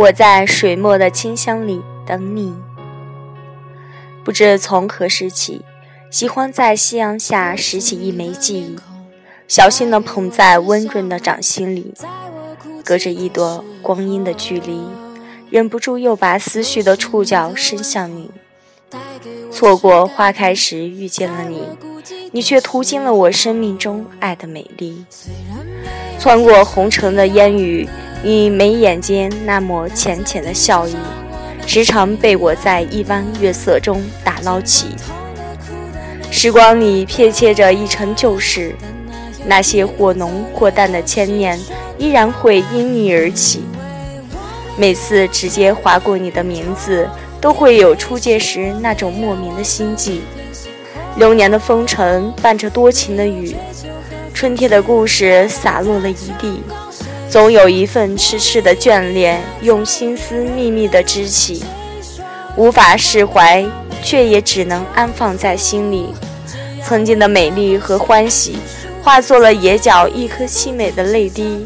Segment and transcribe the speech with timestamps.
[0.00, 2.54] 我在水墨的清香里等你。
[4.24, 5.60] 不知从何时起，
[6.10, 8.78] 喜欢在夕阳下拾起一枚记忆，
[9.46, 11.92] 小心地捧在温润的掌心里。
[12.82, 14.80] 隔着一朵光阴的距离，
[15.50, 18.30] 忍不住又把思绪的触角伸向你。
[19.52, 21.62] 错过花开时遇见了你，
[22.32, 25.04] 你却途经了我生命中爱的美丽。
[26.18, 27.86] 穿过红尘的烟雨，
[28.22, 30.94] 你眉眼间那抹浅浅的笑意，
[31.66, 34.88] 时常被我在一弯月色中打捞起。
[36.30, 38.74] 时光里撇切着一尘旧事，
[39.46, 41.58] 那些或浓或淡的牵念。
[41.98, 43.62] 依然会因你而起。
[44.78, 47.06] 每次直接划过你的名字，
[47.42, 50.22] 都会有初见时那种莫名的心悸。
[51.16, 53.54] 流年的风尘伴着多情的雨，
[54.32, 56.62] 春天的故事洒落了一地。
[57.30, 61.62] 总有一份痴痴的眷恋，用心思秘密的支起，
[62.56, 63.64] 无法释怀，
[64.02, 66.08] 却也只能安放在心里。
[66.82, 68.56] 曾经的美丽和欢喜，
[69.00, 71.64] 化作了眼角一颗凄美的泪滴。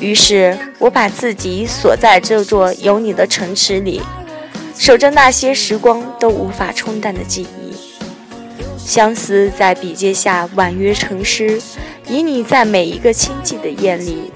[0.00, 4.02] 于是我把自己锁在这座有你的城池里，
[4.76, 7.76] 守着那些时光都无法冲淡的记忆。
[8.76, 11.60] 相思在笔尖下婉约成诗，
[12.08, 14.30] 以你在每一个清寂的夜里，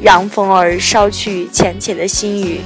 [0.00, 2.60] 让风儿捎去浅浅的心语。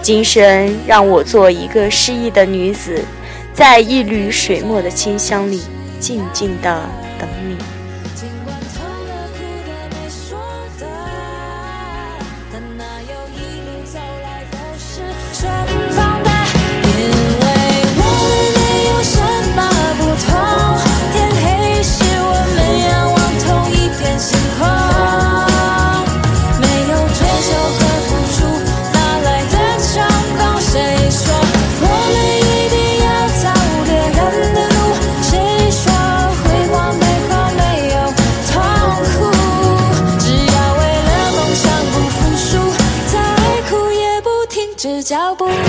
[0.00, 3.04] 今生让我做一个失意的女子，
[3.52, 5.60] 在一缕水墨的清香里，
[6.00, 6.88] 静静的
[7.18, 7.75] 等你。
[45.06, 45.65] 脚步。